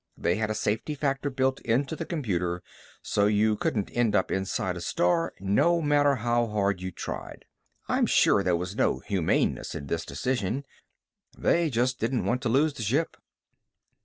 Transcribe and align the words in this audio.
They 0.17 0.37
had 0.37 0.49
a 0.49 0.55
safety 0.55 0.95
factor 0.95 1.29
built 1.29 1.59
into 1.61 1.95
the 1.95 2.07
computer 2.07 2.63
so 3.03 3.27
you 3.27 3.55
couldn't 3.55 3.91
end 3.95 4.15
up 4.15 4.31
inside 4.31 4.75
a 4.75 4.81
star 4.81 5.31
no 5.39 5.79
matter 5.79 6.15
how 6.15 6.47
hard 6.47 6.81
you 6.81 6.89
tried. 6.89 7.45
I'm 7.87 8.07
sure 8.07 8.41
there 8.41 8.57
was 8.57 8.75
no 8.75 8.97
humaneness 8.97 9.75
in 9.75 9.85
this 9.85 10.03
decision. 10.03 10.65
They 11.37 11.69
just 11.69 11.99
didn't 11.99 12.25
want 12.25 12.41
to 12.41 12.49
lose 12.49 12.73
the 12.73 12.81
ship. 12.81 13.15